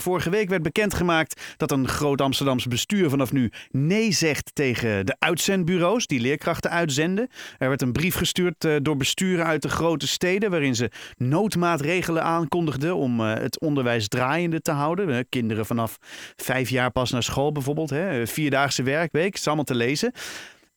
[0.00, 5.16] Vorige week werd bekendgemaakt dat een groot Amsterdamse bestuur vanaf nu nee zegt tegen de
[5.18, 7.28] uitzendbureaus die leerkrachten uitzenden.
[7.58, 12.22] Er werd een brief gestuurd eh, door besturen uit de grote steden waarin ze noodmaatregelen
[12.22, 15.28] aankondigden om eh, het onderwijs draaiende te houden.
[15.28, 15.98] Kinderen vanaf
[16.36, 18.26] vijf jaar pas naar school bijvoorbeeld, hè?
[18.26, 20.12] vierdaagse werkweek, is allemaal te lezen.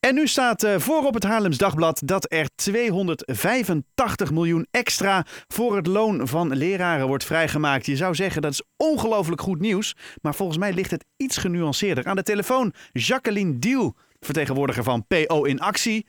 [0.04, 5.76] En nu staat uh, voor op het Haarlems Dagblad dat er 285 miljoen extra voor
[5.76, 7.86] het loon van leraren wordt vrijgemaakt.
[7.86, 12.05] Je zou zeggen dat is ongelooflijk goed nieuws, maar volgens mij ligt het iets genuanceerder.
[12.05, 16.05] Aan de telefoon Jacqueline Diel, vertegenwoordiger van PO in actie.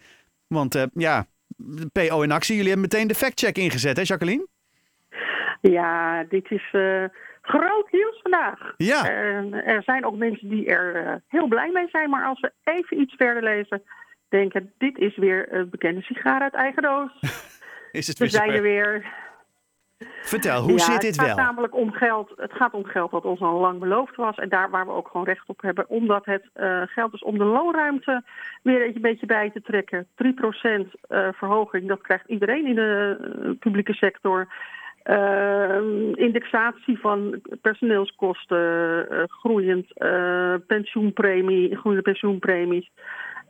[0.47, 1.27] Want uh, ja,
[1.93, 4.47] PO in actie, jullie hebben meteen de factcheck ingezet hè Jacqueline?
[5.71, 6.69] Ja, dit is...
[6.73, 7.05] Uh
[7.45, 8.75] groot nieuws vandaag.
[8.77, 9.09] Ja.
[9.65, 13.01] er zijn ook mensen die er uh, heel blij mee zijn, maar als we even
[13.01, 13.83] iets verder lezen,
[14.29, 17.11] denken: dit is weer een bekende sigaar uit eigen doos.
[17.93, 19.23] is het we zijn er weer.
[20.23, 21.27] Vertel, hoe zit dit wel?
[21.27, 22.33] Het gaat namelijk om geld.
[22.37, 24.37] Het gaat om geld dat ons al lang beloofd was.
[24.37, 25.89] En daar waar we ook gewoon recht op hebben.
[25.89, 28.25] Omdat het uh, geld is om de loonruimte
[28.63, 30.07] weer een beetje bij te trekken.
[30.07, 30.15] 3%
[31.09, 34.49] uh, verhoging, dat krijgt iedereen in de uh, publieke sector.
[35.11, 42.91] Uh, indexatie van personeelskosten, uh, groeiend uh, pensioenpremie, groeiende pensioenpremies.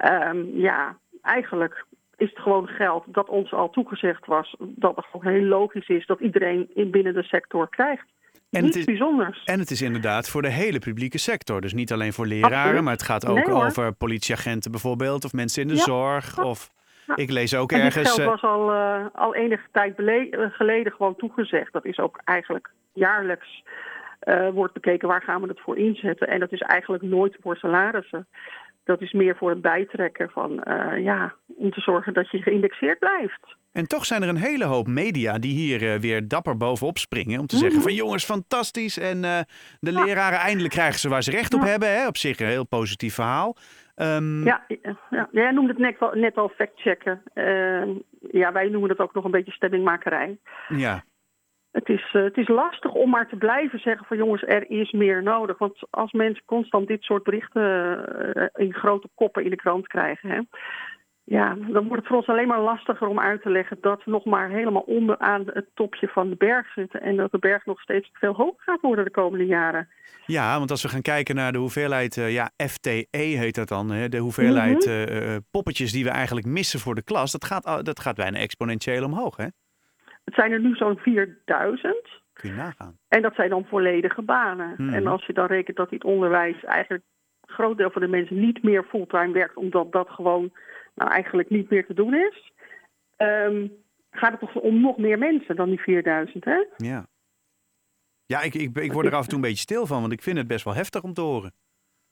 [0.05, 1.85] Um, ja, eigenlijk
[2.17, 6.07] is het gewoon geld dat ons al toegezegd was, dat het gewoon heel logisch is
[6.07, 8.05] dat iedereen in binnen de sector krijgt.
[8.51, 9.45] En Niets het is, bijzonders.
[9.45, 11.61] En het is inderdaad voor de hele publieke sector.
[11.61, 12.83] Dus niet alleen voor leraren, Absoluut.
[12.83, 15.83] maar het gaat ook nee, over politieagenten bijvoorbeeld, of mensen in de ja.
[15.83, 16.45] zorg.
[16.45, 16.71] Of...
[17.07, 17.17] Ja.
[17.17, 18.09] Ik lees ook en ergens.
[18.09, 19.95] Het geld was al, uh, al enige tijd
[20.51, 21.73] geleden gewoon toegezegd.
[21.73, 23.63] Dat is ook eigenlijk jaarlijks
[24.25, 26.29] uh, wordt bekeken waar gaan we het voor inzetten.
[26.29, 28.27] En dat is eigenlijk nooit voor salarissen.
[28.85, 32.99] Dat is meer voor het bijtrekken van uh, ja, om te zorgen dat je geïndexeerd
[32.99, 33.57] blijft.
[33.73, 37.41] En toch zijn er een hele hoop media die hier weer dapper bovenop springen.
[37.41, 38.99] Om te zeggen van jongens, fantastisch.
[38.99, 39.21] En
[39.81, 41.67] de leraren eindelijk krijgen ze waar ze recht op Ja.
[41.67, 41.95] hebben.
[41.95, 42.07] Hè?
[42.07, 43.57] Op zich een heel positief verhaal.
[43.97, 44.65] Um, Ja,
[45.11, 47.23] ja, jij noemde het net, al- net al factchecken.
[47.35, 47.83] Uh,
[48.33, 50.39] ja, wij noemen het ook nog een beetje stemmingmakerij.
[50.69, 51.05] ja.
[51.75, 54.93] Het is, uh, het is lastig om maar te blijven zeggen van jongens, er is
[54.93, 55.59] meer nodig.
[55.59, 57.63] Want als mensen constant dit soort berichten
[58.37, 60.31] uh, in grote koppen in de krant krijgen...
[60.31, 60.41] Hè,
[61.27, 63.79] ja, dan wordt het voor ons alleen maar lastiger om uit te leggen...
[63.81, 67.01] dat we nog maar helemaal onderaan het topje van de berg zitten...
[67.01, 69.89] en dat de berg nog steeds veel hoger gaat worden de komende jaren.
[70.27, 73.91] Ja, want als we gaan kijken naar de hoeveelheid, uh, ja, FTE heet dat dan,
[73.91, 75.13] hè, de hoeveelheid Mhm.
[75.13, 79.05] uh, poppetjes die we eigenlijk missen voor de klas, dat gaat, dat gaat bijna exponentieel
[79.05, 79.47] omhoog, hè?
[80.25, 82.23] Het zijn er nu zo'n 4000.
[82.33, 82.99] Kun je nagaan.
[83.09, 84.75] En dat zijn dan volledige banen.
[84.77, 84.95] Mhm.
[84.95, 87.05] En als je dan rekent dat in het onderwijs eigenlijk
[87.41, 90.53] een groot deel van de mensen niet meer fulltime werkt, omdat dat gewoon
[90.95, 92.53] nou, eigenlijk niet meer te doen is,
[93.17, 93.69] ehm,
[94.11, 96.65] gaat het toch om nog meer mensen dan die 4000, hè?
[96.77, 97.07] Ja.
[98.27, 100.23] Ja, ik, ik, ik word er af en toe een beetje stil van, want ik
[100.23, 101.53] vind het best wel heftig om te horen.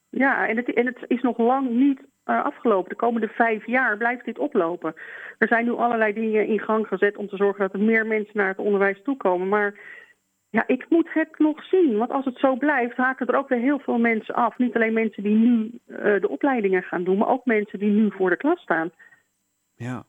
[0.09, 2.89] Ja, en het, en het is nog lang niet afgelopen.
[2.89, 4.93] De komende vijf jaar blijft dit oplopen.
[5.37, 8.37] Er zijn nu allerlei dingen in gang gezet om te zorgen dat er meer mensen
[8.37, 9.49] naar het onderwijs toekomen.
[9.49, 9.79] Maar
[10.49, 11.97] ja, ik moet het nog zien.
[11.97, 14.57] Want als het zo blijft, haken er ook weer heel veel mensen af.
[14.57, 18.11] Niet alleen mensen die nu uh, de opleidingen gaan doen, maar ook mensen die nu
[18.11, 18.91] voor de klas staan.
[19.75, 20.03] Ja.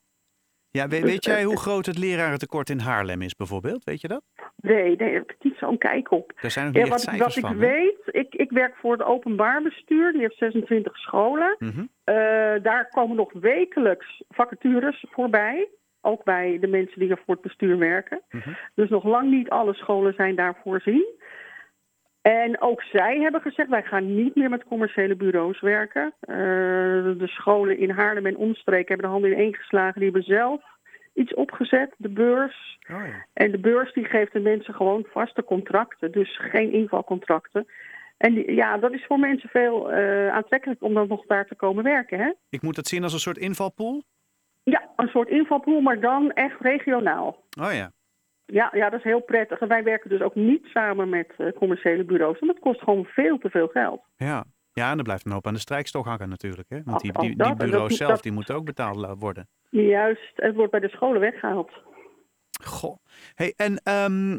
[0.75, 3.83] Ja, weet, weet jij hoe groot het lerarentekort in Haarlem is bijvoorbeeld?
[3.83, 4.21] Weet je dat?
[4.55, 6.33] Nee, nee daar heb ik niet zo'n kijk op.
[6.41, 10.11] Daar zijn ja, wat, cijfers wat ik weet, ik, ik werk voor het openbaar bestuur.
[10.11, 11.55] Die heeft 26 scholen.
[11.59, 11.79] Mhm.
[11.79, 11.85] Uh,
[12.63, 15.67] daar komen nog wekelijks vacatures voorbij.
[16.01, 18.21] Ook bij de mensen die er voor het bestuur werken.
[18.29, 18.49] Mhm.
[18.73, 21.05] Dus nog lang niet alle scholen zijn daar voorzien.
[22.25, 26.13] En ook zij hebben gezegd, wij gaan niet meer met commerciële bureaus werken.
[26.21, 26.35] Uh,
[27.17, 29.93] de scholen in Haarlem en omstreken hebben de handen in één geslagen.
[29.93, 30.61] Die hebben zelf
[31.13, 32.79] iets opgezet, de beurs.
[32.91, 33.25] Oh, ja.
[33.33, 36.11] En de beurs die geeft de mensen gewoon vaste contracten.
[36.11, 37.67] Dus geen invalcontracten.
[38.17, 41.55] En die, ja, dat is voor mensen veel uh, aantrekkelijk om dan nog daar te
[41.55, 42.19] komen werken.
[42.19, 42.31] Hè?
[42.49, 44.03] Ik moet dat zien als een soort invalpool?
[44.63, 47.43] Ja, een soort invalpool, maar dan echt regionaal.
[47.61, 47.91] Oh ja.
[48.45, 49.59] Ja, ja, dat is heel prettig.
[49.59, 52.39] En wij werken dus ook niet samen met uh, commerciële bureaus.
[52.39, 54.01] En dat kost gewoon veel te veel geld.
[54.15, 54.43] Ja.
[54.73, 56.69] Ja, en dan blijft een hoop aan de strijkstok hangen natuurlijk.
[56.69, 56.79] Hè?
[56.85, 59.47] Want die, die, die bureaus dat- zelf dat- die moeten ook betaald worden.
[59.69, 61.71] Juist, het wordt bij de scholen weggehaald.
[62.63, 62.95] Goh.
[63.33, 64.37] Hey, en, ehm,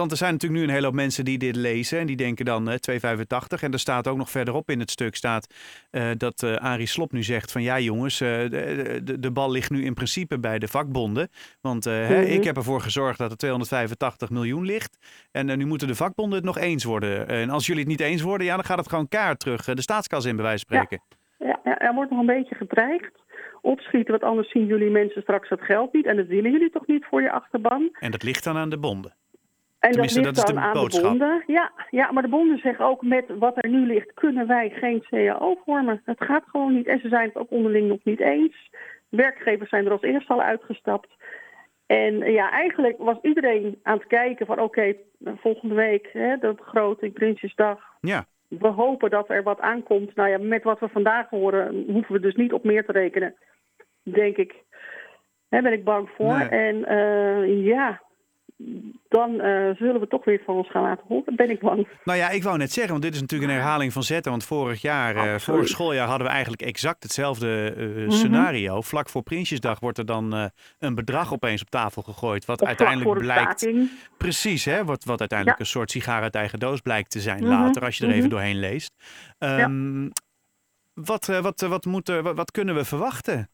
[0.00, 2.44] want er zijn natuurlijk nu een hele hoop mensen die dit lezen en die denken
[2.44, 3.62] dan eh 2,85.
[3.62, 5.54] En er staat ook nog verderop in het stuk staat
[5.90, 9.50] eh, dat eh Arie Slop nu zegt van ja jongens, eh, de, de, de bal
[9.50, 11.28] ligt nu in principe bij de vakbonden.
[11.60, 12.30] Want hè, Mhm.
[12.30, 14.98] ik heb ervoor gezorgd dat er 285 miljoen ligt.
[15.32, 17.28] En nu moeten de vakbonden het nog eens worden.
[17.28, 19.82] En als jullie het niet eens worden, ja, dan gaat het gewoon kaart terug de
[19.82, 21.04] staatskas in bij wijze van spreken.
[21.38, 23.12] Ja, ja, er wordt nog een beetje gedreigd.
[23.62, 26.06] Opschieten, want anders zien jullie mensen straks het geld niet.
[26.06, 27.88] En dat willen jullie toch niet voor je achterban?
[27.98, 29.14] En dat ligt dan aan de bonden.
[29.80, 31.02] En Tenminste, dat dat ligt is de dan aan boodschap.
[31.02, 31.42] de bonden.
[31.46, 35.04] Ja, ja, maar de bonden zeggen ook met wat er nu ligt, kunnen wij geen
[35.10, 36.02] CAO vormen.
[36.04, 36.86] Dat gaat gewoon niet.
[36.86, 38.70] En ze zijn het ook onderling nog niet eens.
[39.08, 41.08] Werkgevers zijn er als eerste al uitgestapt.
[41.86, 44.94] En ja, eigenlijk was iedereen aan het kijken van oké,
[45.24, 47.80] volgende week, hè, de begroting, Prinsjesdag.
[48.00, 50.14] Ja, We hopen dat er wat aankomt.
[50.14, 53.34] Nou ja, met wat we vandaag horen, hoeven we dus niet op meer te rekenen.
[54.02, 54.54] Denk ik.
[55.48, 56.38] Daar ben ik bang voor.
[56.38, 56.48] Nee.
[56.48, 58.02] En eh, ja,
[59.08, 61.36] dan eh, zullen we toch weer van ons gaan laten horen.
[61.36, 61.88] Ben ik bang.
[62.04, 64.30] Nou ja, ik wou net zeggen, want dit is natuurlijk een herhaling van zetten.
[64.30, 68.10] Want vorig jaar, eh, vorig schooljaar hadden we eigenlijk exact hetzelfde eh, Mhm.
[68.10, 68.80] scenario.
[68.80, 70.44] Vlak voor Prinsjesdag wordt er dan eh,
[70.78, 72.44] een bedrag opeens op tafel gegooid.
[72.44, 73.90] Wat Of uiteindelijk blijkt, staking.
[74.18, 75.64] precies hè, wat, wat uiteindelijk Ja.
[75.64, 77.84] een soort sigaar uit eigen doos blijkt te zijn Mhm, later.
[77.84, 78.30] Als je er even mhm.
[78.30, 78.92] doorheen leest.
[79.38, 80.08] Ehm,
[80.94, 83.48] wat, eh, wat, wat, moet er- wat, wat kunnen we verwachten?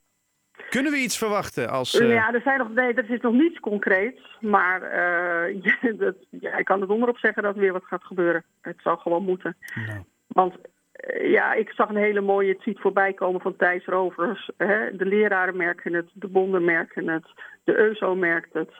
[0.69, 1.99] Kunnen we iets verwachten als...
[1.99, 4.37] eh, Ja, er, zijn nog, nee, er is nog niets concreets.
[4.41, 8.03] Maar eh, ja, dat, ja, ik kan er onderop zeggen dat er weer wat gaat
[8.03, 8.43] gebeuren.
[8.61, 9.57] Het zal gewoon moeten.
[9.87, 10.55] nou, Want
[10.91, 14.49] eh, ja, ik zag een hele mooie tweet voorbij komen van Thijs Rovers.
[14.57, 14.95] Hè.
[14.95, 17.25] De leraren merken het, de bonden merken het,
[17.63, 18.71] de EUSO merkt het,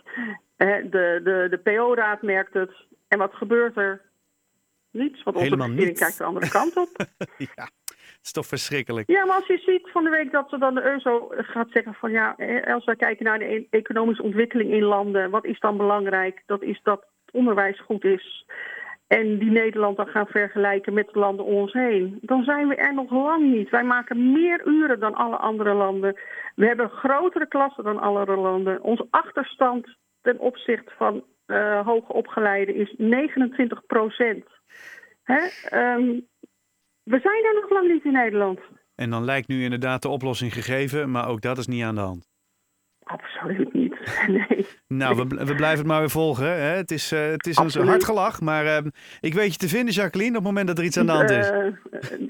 [0.57, 2.71] hè, de, de, de PO-raad merkt het.
[3.07, 4.01] En wat gebeurt er?
[4.91, 6.89] Niets, want onze Helemaal regering kijkt de andere kant op.
[7.55, 7.69] ja,
[8.15, 9.09] het is toch verschrikkelijk.
[9.09, 11.93] Ja, maar als je ziet van de week dat ze dan de EUSO gaat zeggen
[11.93, 15.77] van ja, als we kijken naar de e- economische ontwikkeling in landen, wat is dan
[15.77, 16.43] belangrijk?
[16.45, 18.45] Dat is dat het onderwijs goed is.
[19.07, 22.17] En die Nederland dan gaan vergelijken met de landen om ons heen.
[22.21, 23.69] Dan zijn we er nog lang niet.
[23.69, 26.19] Wij maken meer uren dan alle andere landen.
[26.55, 28.83] We hebben grotere klassen dan alle andere landen.
[28.83, 34.45] Onze achterstand ten opzichte van eh hoge opgeleiden is 29 procent.
[37.07, 38.59] We zijn er nog lang niet in Nederland.
[38.95, 42.01] En dan lijkt nu inderdaad de oplossing gegeven, maar ook dat is niet aan de
[42.01, 42.27] hand.
[43.03, 43.95] Absoluut niet.
[44.27, 44.65] Nee.
[44.87, 46.45] Nou, we, we blijven het maar weer volgen.
[46.45, 46.75] Hè?
[46.75, 48.85] Het is, eh, het is een hard gelach, maar eh,
[49.19, 51.29] ik weet je te vinden, Jacqueline, op het moment dat er iets aan de hand
[51.29, 51.49] is.
[51.49, 51.67] Eh,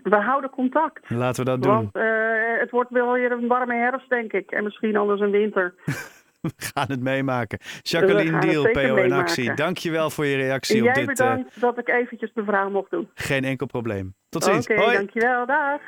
[0.03, 1.09] we houden contact.
[1.09, 1.71] Laten we dat doen.
[1.71, 4.51] Want eh, het wordt wel weer een warme herfst, denk ik.
[4.51, 5.73] En misschien anders een winter.
[6.47, 7.59] We gaan het meemaken.
[7.81, 9.53] Jacqueline zeker PO in actie.
[9.53, 10.97] Dankjewel voor je reactie En op dit.
[11.09, 13.09] eh, bedankt dat ik eventjes de vraag mocht doen.
[13.13, 14.15] geen enkel probleem.
[14.29, 14.67] Tot Oké, ziens.
[14.67, 14.95] Hoi.
[14.97, 15.45] dankjewel.
[15.45, 15.81] Dag.